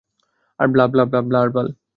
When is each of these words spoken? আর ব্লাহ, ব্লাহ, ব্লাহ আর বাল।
আর 0.59 0.67
ব্লাহ, 0.73 0.87
ব্লাহ, 0.93 1.05
ব্লাহ 1.29 1.41
আর 1.45 1.49
বাল। 1.55 1.67